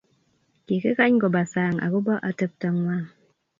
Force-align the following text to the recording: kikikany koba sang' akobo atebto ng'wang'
kikikany 0.65 1.13
koba 1.21 1.41
sang' 1.53 1.81
akobo 1.85 2.13
atebto 2.29 2.67
ng'wang' 2.73 3.07